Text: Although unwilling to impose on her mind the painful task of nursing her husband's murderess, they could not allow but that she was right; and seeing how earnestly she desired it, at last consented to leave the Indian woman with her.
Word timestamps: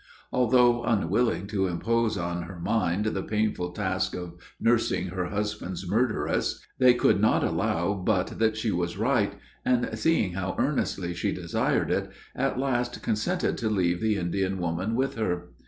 Although 0.31 0.83
unwilling 0.83 1.45
to 1.49 1.67
impose 1.67 2.17
on 2.17 2.41
her 2.41 2.59
mind 2.59 3.05
the 3.05 3.21
painful 3.21 3.69
task 3.73 4.15
of 4.15 4.33
nursing 4.59 5.09
her 5.09 5.25
husband's 5.27 5.87
murderess, 5.87 6.59
they 6.79 6.95
could 6.95 7.21
not 7.21 7.43
allow 7.43 7.93
but 7.93 8.39
that 8.39 8.57
she 8.57 8.71
was 8.71 8.97
right; 8.97 9.35
and 9.63 9.87
seeing 9.93 10.33
how 10.33 10.55
earnestly 10.57 11.13
she 11.13 11.31
desired 11.31 11.91
it, 11.91 12.09
at 12.35 12.57
last 12.57 13.03
consented 13.03 13.59
to 13.59 13.69
leave 13.69 14.01
the 14.01 14.15
Indian 14.15 14.57
woman 14.57 14.95
with 14.95 15.13
her. 15.17 15.49